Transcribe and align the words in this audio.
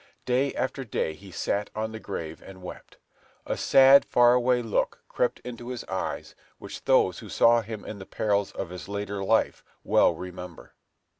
Day 0.25 0.51
after 0.55 0.83
day 0.83 1.13
he 1.13 1.29
sat 1.29 1.69
on 1.75 1.91
the 1.91 1.99
grave 1.99 2.41
and 2.43 2.63
wept. 2.63 2.97
A 3.45 3.55
sad, 3.55 4.03
far 4.03 4.33
away 4.33 4.63
look 4.63 5.03
crept 5.07 5.37
into 5.41 5.67
his 5.67 5.83
eyes, 5.83 6.33
which 6.57 6.85
those 6.85 7.19
who 7.19 7.29
saw 7.29 7.61
him 7.61 7.85
in 7.85 7.99
the 7.99 8.07
perils 8.07 8.51
of 8.53 8.71
his 8.71 8.87
later 8.87 9.23
life 9.23 9.63
well 9.83 10.15
remember. 10.15 10.73